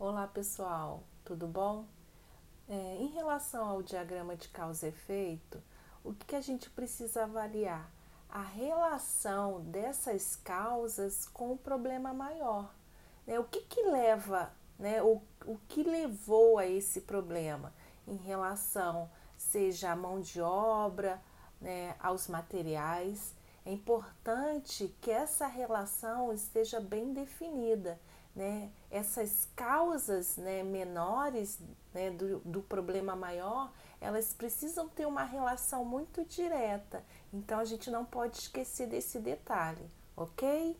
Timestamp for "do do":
32.10-32.62